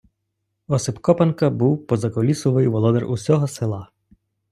Осип 0.67 0.99
Копанка 0.99 1.49
був 1.49 1.87
позакулісовий 1.87 2.67
володар 2.67 3.05
усього 3.05 3.47
села. 3.47 3.89